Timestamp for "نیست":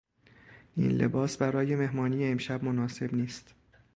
3.13-3.53